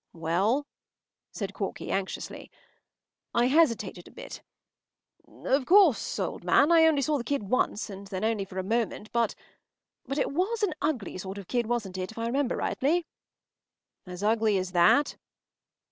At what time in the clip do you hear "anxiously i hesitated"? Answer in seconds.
1.91-4.07